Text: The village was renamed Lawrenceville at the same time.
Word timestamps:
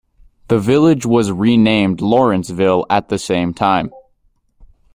The 0.47 0.57
village 0.57 1.05
was 1.05 1.31
renamed 1.31 2.01
Lawrenceville 2.01 2.87
at 2.89 3.09
the 3.09 3.19
same 3.19 3.53
time. 3.53 3.91